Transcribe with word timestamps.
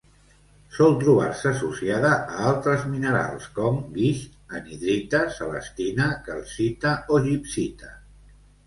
Sol 0.77 0.95
trobar-se 1.03 1.47
associada 1.49 2.09
a 2.21 2.47
altres 2.53 2.87
minerals 2.95 3.47
com: 3.61 3.79
guix, 3.99 4.25
anhidrita, 4.61 5.23
celestina, 5.39 6.13
calcita 6.31 6.99
o 7.19 7.23
gibbsita. 7.29 7.97